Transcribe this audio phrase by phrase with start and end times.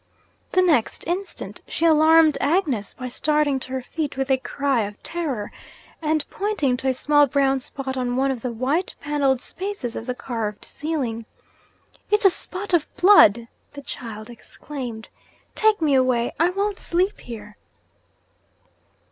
[0.53, 4.97] The next instant she alarmed Agnes, by starting to her feet with a cry of
[5.03, 5.51] terror,
[6.01, 10.07] and pointing to a small brown spot on one of the white panelled spaces of
[10.07, 11.27] the carved ceiling.
[12.09, 15.09] 'It's a spot of blood!' the child exclaimed.
[15.53, 16.33] 'Take me away!
[16.39, 17.57] I won't sleep here!'